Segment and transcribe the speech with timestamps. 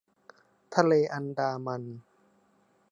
[0.75, 1.83] ทะเลอันดามัน